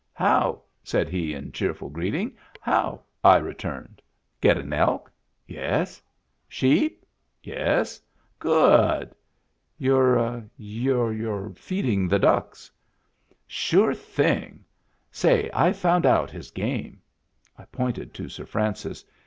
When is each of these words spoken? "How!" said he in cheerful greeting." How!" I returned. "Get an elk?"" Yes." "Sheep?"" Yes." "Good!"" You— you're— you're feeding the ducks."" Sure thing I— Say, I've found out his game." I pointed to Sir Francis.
"How!" 0.13 0.63
said 0.83 1.09
he 1.09 1.35
in 1.35 1.51
cheerful 1.51 1.89
greeting." 1.91 2.35
How!" 2.59 3.03
I 3.23 3.37
returned. 3.37 4.01
"Get 4.41 4.57
an 4.57 4.73
elk?"" 4.73 5.11
Yes." 5.47 6.01
"Sheep?"" 6.49 7.05
Yes." 7.43 8.01
"Good!"" 8.39 9.13
You— 9.77 9.93
you're— 10.57 11.13
you're 11.13 11.51
feeding 11.53 12.07
the 12.07 12.17
ducks."" 12.17 12.71
Sure 13.61 13.93
thing 13.93 14.61
I— 14.61 14.65
Say, 15.11 15.51
I've 15.51 15.77
found 15.77 16.07
out 16.07 16.31
his 16.31 16.49
game." 16.49 16.99
I 17.55 17.65
pointed 17.65 18.11
to 18.15 18.27
Sir 18.27 18.47
Francis. 18.47 19.05